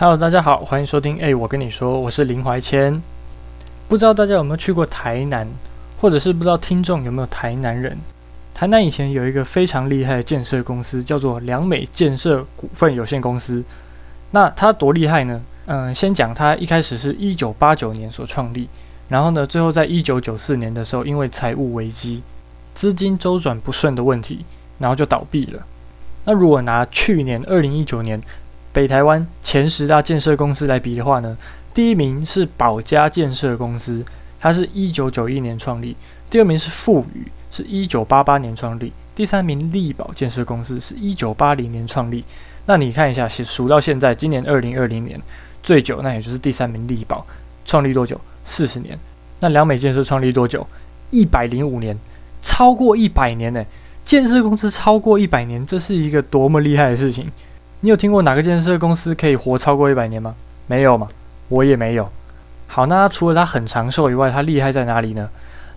[0.00, 1.20] Hello，大家好，欢迎收听。
[1.20, 3.02] 哎，我跟你说，我是林怀谦。
[3.88, 5.48] 不知道大家有没有去过台南，
[6.00, 7.98] 或者是不知道听众有没有台南人？
[8.54, 13.64] 台南以前有一个非常厉害的建设公司，叫做良美建设股份有限公司。
[14.30, 15.42] 那它多厉害呢？
[15.66, 18.68] 嗯，先讲它一开始是一九八九年所创立，
[19.08, 22.22] 然后呢，最后在一九九四年的时候，因为财务危机、
[22.72, 24.44] 资金周转不顺的问题，
[24.78, 25.60] 然后就倒闭了。
[26.24, 28.22] 那如果拿去年二零一九年，
[28.78, 31.36] 北台湾前十大建设公司来比的话呢，
[31.74, 34.04] 第一名是宝家建设公司，
[34.38, 35.96] 它是一九九一年创立；
[36.30, 42.24] 第二名是富宇，是一九八八年创立；第三名力宝建设公司是一九八零年创立。
[42.66, 45.20] 那你看一下，数到现在，今年二零二零年
[45.60, 47.26] 最久，那也就是第三名力宝
[47.64, 48.20] 创立多久？
[48.44, 48.96] 四十年。
[49.40, 50.64] 那良美建设创立多久？
[51.10, 51.98] 一百零五年，
[52.40, 53.66] 超过一百年呢！
[54.04, 57.28] 建设公司超过一百年，这是一个多么厉害的事情！
[57.80, 60.34] 你有听过哪个建设公司可以活超过一百年吗？
[60.66, 61.08] 没有嘛，
[61.48, 62.10] 我也没有。
[62.66, 65.30] 好，那除了它很长寿以外，它厉害在哪里呢？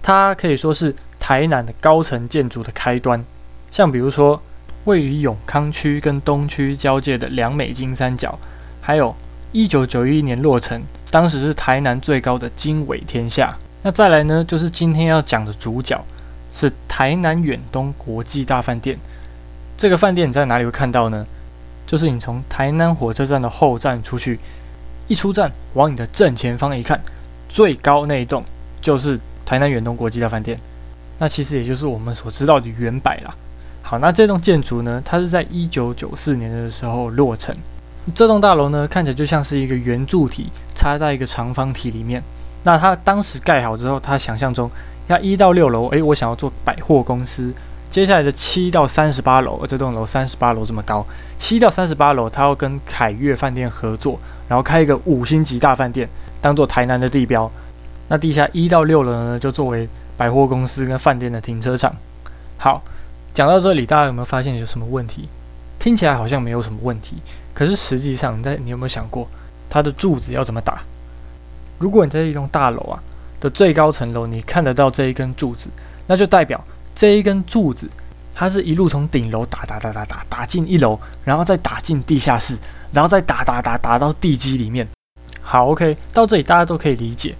[0.00, 3.24] 它可以说是台南的高层建筑的开端。
[3.70, 4.40] 像比如说，
[4.84, 8.38] 位于永康区跟东区交界的良美金三角，
[8.80, 9.14] 还有
[9.50, 13.58] 一九九一年落成，当时是台南最高的经纬天下。
[13.82, 16.02] 那再来呢，就是今天要讲的主角，
[16.52, 18.96] 是台南远东国际大饭店。
[19.76, 21.26] 这个饭店你在哪里会看到呢？
[21.88, 24.38] 就是你从台南火车站的后站出去，
[25.06, 27.00] 一出站往你的正前方一看，
[27.48, 28.44] 最高那一栋
[28.78, 30.60] 就是台南远东国际大饭店。
[31.18, 33.34] 那其实也就是我们所知道的原百啦。
[33.80, 37.56] 好，那这栋建筑呢，它是在一九九四年的时候落成。
[38.14, 42.22] 这栋大楼呢，看起来就像是一个圆柱体插在一个长方体里面。
[42.64, 44.70] 那它当时盖好之后，他想象中
[45.06, 47.54] 要一到六楼，诶，我想要做百货公司。
[47.90, 51.04] 接下来的七到三十八楼，这栋楼三十八楼这么高，
[51.38, 56.08] 七到三十八楼，他要跟凯悦饭店合作，然后开一个五星级大饭店，
[56.40, 57.50] 当做台南的地标。
[58.08, 61.94] 那地下一到六楼呢，就作为百货公司跟饭店的停车场。
[62.58, 62.82] 好，
[63.32, 65.28] 讲到这里，大家有没有发现有什么问题？
[65.78, 67.16] 听起来好像没有什么问题，
[67.54, 69.26] 可是实际上，在你有没有想过，
[69.70, 70.82] 它的柱子要怎么打？
[71.78, 73.00] 如果你在一栋大楼啊
[73.40, 75.70] 的最高层楼，你看得到这一根柱子，
[76.06, 76.62] 那就代表。
[76.98, 77.88] 这一根柱子，
[78.34, 82.58] 它是一路从顶楼打打打打打打进一楼，然后再打进地下室，
[82.90, 84.84] 然后再打打打打到地基里面。
[85.40, 87.36] 好，OK，到这里大家都可以理解。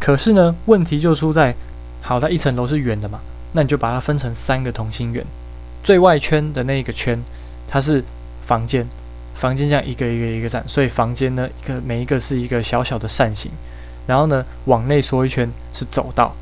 [0.00, 1.54] 可是呢，问题就出在，
[2.00, 3.20] 好，它一层楼是圆的嘛，
[3.52, 5.22] 那你就把它分成三个同心圆，
[5.82, 7.22] 最外圈的那个圈，
[7.68, 8.02] 它是
[8.40, 8.88] 房间，
[9.34, 13.52] 房间这样一个一个一个站，所以房间呢，一个每一个是一个小小的扇形，
[14.06, 16.34] 然后呢，往内缩一圈是走道。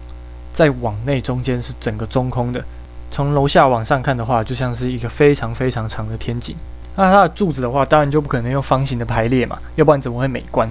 [0.52, 2.62] 在往内，中间是整个中空的。
[3.10, 6.54] 从楼下往上看的话，就像是一个非常非常长的天井。
[6.94, 10.70] 那它的柱子的话，当然就不可能用方形的排列嘛，要不然怎么会美观？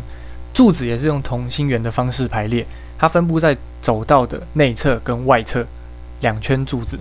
[0.54, 2.66] 柱子也是用同心圆的方式排列，
[3.00, 5.66] 它分布在走道的内侧跟外侧
[6.20, 7.00] 两圈柱子。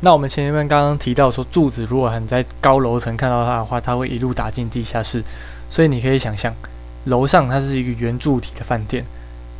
[0.00, 5.22] 那我们前面刚刚提到说，柱子如果你在高楼层看到它的话，它会一路打进地下室，
[5.68, 6.54] 所以你可以想象，
[7.04, 9.04] 楼上它是一个圆柱体的饭店。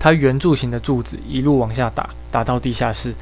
[0.01, 3.15] 它圆柱形的柱子一路往下打，打到地下室。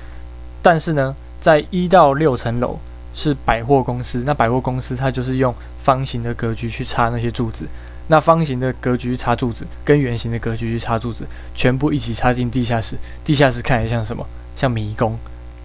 [0.63, 2.79] 但是呢，在一到六层楼
[3.13, 7.67] 是百货公司，那百货公司它就是用方形的格局去插那些柱子。
[8.07, 12.97] 那方形的格局插柱子，跟圆形的格局去插柱子，全部一起插进地下室。
[13.23, 14.27] 地下室看起来像什么？
[14.57, 15.19] 像迷宫。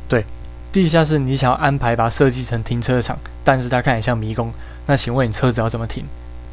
[0.09, 0.25] 对，
[0.71, 4.51] 地下室你想要安排把它设计成停车场，但是它看起来像迷宫。
[4.87, 6.05] 那请问你车子要怎么停？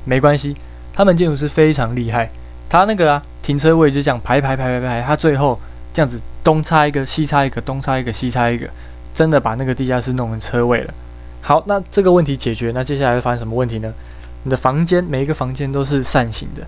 [0.05, 0.55] 没关系，
[0.93, 2.31] 他们建筑师非常厉害。
[2.71, 5.59] 他那个啊，停车位就这样排排排排排，他最后
[5.93, 8.71] 这样子东插一个西插一个，东插一个西插一个，
[9.13, 10.95] 真的把那个地下室弄成车位了。
[11.43, 13.93] 好，那这个问题解决，那接下来会发生什么问题呢？
[14.45, 16.65] 你的房间每一个房间都是扇形的，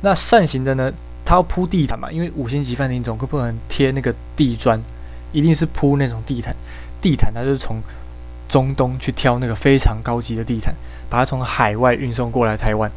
[0.00, 0.90] 那扇形的呢，
[1.24, 4.80] 它要铺地毯嘛，因为五星级饭店总不能贴那个地砖，
[5.30, 6.56] 一定是铺那种地毯。
[7.02, 7.82] 地毯它就是从
[8.48, 10.74] 中东去挑那个非常高级的地毯，
[11.10, 12.90] 把它从海外运送过来台湾。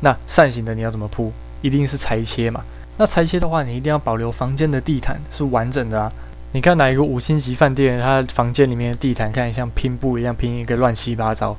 [0.00, 1.32] 那扇形的你要怎么铺？
[1.64, 2.62] 一定是裁切嘛？
[2.98, 6.12] 那裁切的话，你一定要保留房间的地毯是完整的啊。
[6.52, 11.56] 你看哪一个五星级饭店，它房间里面的地毯看起来像拼布一样拼一个乱七八糟，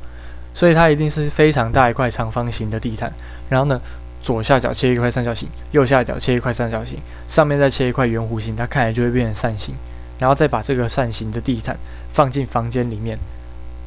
[0.53, 3.11] 所以它一定是非常大一块长方形的地毯。
[3.49, 3.81] 然后呢，
[4.21, 9.73] 左下角切一块三角形，右下角切一块三角形，上面再切一块圆弧形，它看起来就会变成扇形。
[10.19, 11.75] 然后再把这个扇形的地毯
[12.09, 13.17] 放进房间里面。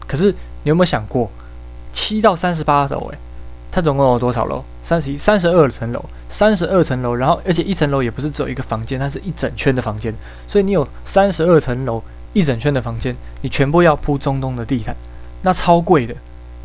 [0.08, 0.32] 可是
[0.64, 1.30] 你有没有想过，
[1.92, 3.18] 七到三十八楼，诶。
[3.70, 4.64] 它总共有多少楼？
[4.82, 7.14] 三十一、三十二层楼，三十二层楼。
[7.14, 10.12] 然后，而且一层楼也不是只有一个房间，它是一整圈的房间。
[10.46, 14.96] 所以你有三十二层楼，一整圈的房间，你全部要铺中东的地毯，
[15.42, 16.14] 那超贵的。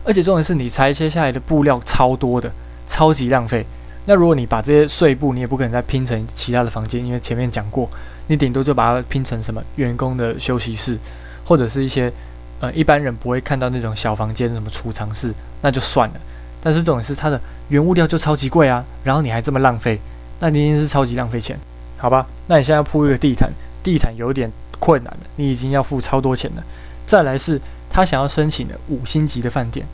[0.06, 2.52] 而且重点是你裁切下来的布料超多的，
[2.86, 3.66] 超级浪费。
[4.06, 7.90] 那如果你把这些碎布，你也不可能再拼成其他的房间，因为前面讲过，
[8.28, 10.98] 你顶多就把它拼成什么员工的休息室，
[11.46, 12.12] 或者是一些
[12.60, 16.16] 呃一般人不会看到那种小房间，什么储藏室，那就算了。
[16.64, 20.00] 但是这种是它的原物料就超级贵啊，然后你还这么浪费，
[20.40, 21.60] 那你一定是超级浪费钱，
[21.98, 22.26] 好吧？
[22.48, 23.52] 那你现在要铺一个地毯，
[23.84, 24.50] 地毯有点
[24.80, 26.64] 困难了，你已经要付超多钱了。
[27.06, 29.86] 再来是他想要申请的五星级的饭店，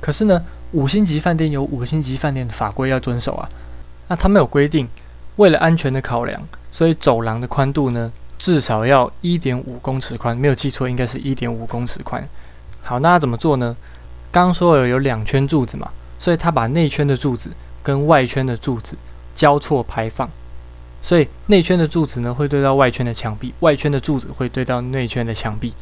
[0.00, 0.42] 可是呢，
[0.72, 3.48] 五星级饭店有五星级饭店的法规要遵守啊。
[4.08, 4.88] 那他们有规定，
[5.36, 12.28] 为了安全的考量，所以走廊的宽度呢，至少要一点五公尺宽，没有记错，应该是一点五公尺宽。
[12.82, 13.76] 好，那怎么做呢？
[14.30, 17.50] 刚刚说了有两圈柱子嘛，所以他把内圈的柱子
[17.82, 18.96] 跟外圈的柱子
[19.34, 20.28] 交错排放，
[21.02, 25.74] 所以内圈的柱子呢会对到外圈的墙壁，外圈的柱子会对到内圈的墙壁。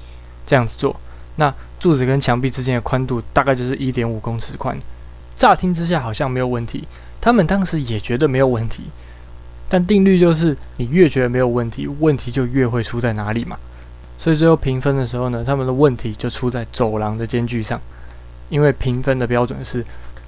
[0.46, 0.94] 这样子做，
[1.36, 4.78] 那柱子跟墙壁之间的宽度大概就是一点五公尺宽。
[5.34, 6.86] 乍听之下好像没有问题，
[7.18, 8.84] 他们当时也觉得没有问题。
[9.70, 13.58] 但定律就是，你越觉得没有问题，问题就越会出在哪里嘛。
[14.18, 17.80] 所以最后评分的时候呢，他们的问题就出在走廊的间距上，
[18.50, 19.82] 因为评分的标准是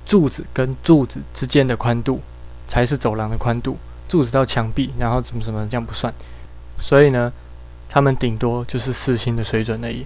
[0.06, 2.23] 柱子跟柱子之间的宽度
[2.67, 3.76] 才是走廊的宽度，
[4.08, 6.11] 柱子到墙壁，然后怎么怎么这样不算。
[6.81, 7.31] 所以呢。
[7.88, 10.05] 他们顶多就是四星的水准而已。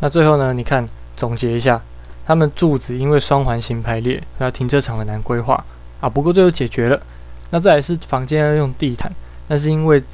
[0.00, 0.52] 那最后呢？
[0.52, 0.86] 你看，
[1.16, 1.80] 总结一下，
[2.26, 5.64] 他们柱子因为双环形排列，那停车场很难规划
[6.02, 6.08] 啊。
[6.10, 7.00] 不过最后解决了。
[7.48, 9.10] 那再来是房间要用地毯，
[9.48, 10.04] 但是因为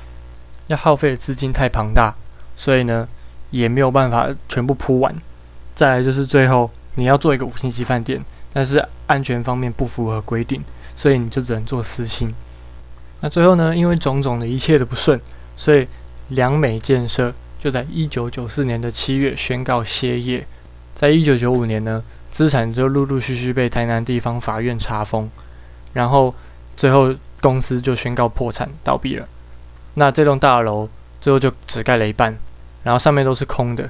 [0.69, 2.15] 要耗费的资金太庞大，
[2.55, 3.07] 所以呢
[3.51, 5.15] 也没有办法全部铺完。
[5.75, 8.25] 再来就是最后你要做一个五星级饭店，
[8.57, 10.65] 但是安全方面不符合规定，
[10.97, 12.33] 所以你就只能做私信。
[13.21, 15.21] 那最后呢，因为种种的一切的不顺，
[15.55, 15.87] 所以。
[16.31, 20.45] 良美建设就在一九九四年的七月宣告歇业，
[20.93, 25.31] 在一九九五年呢，资产就陆陆续续被台南地方法院查封，
[25.93, 26.35] 然后
[26.77, 29.29] 最后公司就宣告破产倒闭了。
[29.95, 30.89] 那这栋大楼
[31.21, 32.37] 最后就只盖了一半，
[32.83, 33.89] 然后上面都是空的。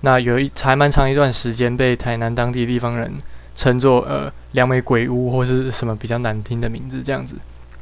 [0.00, 3.12] 那有一还蛮长一段时间被台南当地地方人
[3.64, 7.34] 称作呃两美鬼屋或是什么比较难听的名字这样子。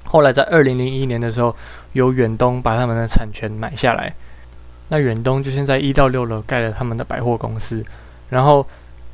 [0.05, 1.52] 后来在二零零一年的时候，
[1.94, 4.14] 由远东把他们的产权买下来。
[4.90, 7.84] 那远东就先在一到六楼盖了他们的百货公司，
[8.29, 8.64] 然后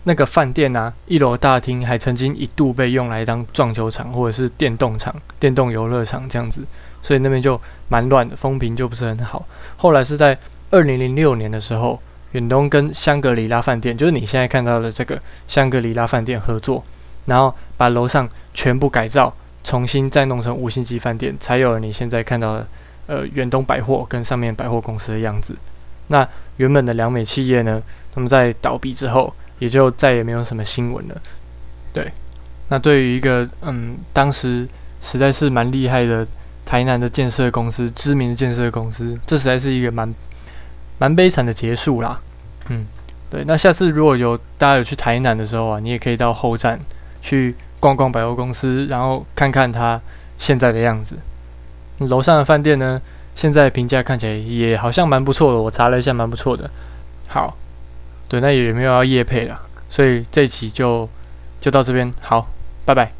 [0.03, 6.63] 那个饭店啊，一楼大厅还曾经一度被用来当撞球场或者是电动场、电动游乐场这样子，
[7.01, 9.47] 所以那边就蛮乱的，风评就不是很好。
[9.79, 10.37] 后来是在
[10.71, 11.99] 二零零六年的时候，
[12.33, 16.83] 远东跟香格里拉饭店，就是你现在看到的这个香格里拉饭店合作，
[17.27, 19.35] 然后把楼上全部改造。
[19.65, 22.67] 重新再弄成五星级饭店，才有了你现在看到的，
[23.07, 25.55] 呃，远东百货跟上面百货公司的样子。
[26.07, 26.27] 那
[26.57, 27.83] 原本的良美企业呢，
[28.15, 31.15] 他们在倒闭之后，也就再也没有什么新闻了。
[31.93, 32.11] 对，
[32.69, 34.67] 那对于一个嗯，当时
[35.03, 36.27] 实在是蛮厉害的
[36.65, 40.15] 台南的建设公司，知名的建设公司，这实在是一个蛮
[40.99, 42.21] 蛮悲惨的结束啦。
[42.69, 42.87] 嗯，
[43.31, 43.45] 对。
[43.47, 46.79] 那下次如果有大家有去台南的时候啊，你也可以到后站
[47.23, 47.55] 去。
[47.81, 50.01] 逛逛百货公司，然后看看它
[50.37, 51.17] 现在的样子。
[51.99, 53.01] 楼上的饭店呢，
[53.37, 55.61] 现在评价看起来也好像蛮不错的。
[55.63, 56.69] 我查了一下，蛮不错的。
[57.29, 57.57] 好，
[58.29, 61.09] 对，那也没有要夜配了，所以这期就
[61.61, 62.13] 就到这边。
[62.21, 62.49] 好，
[62.85, 63.18] 拜拜。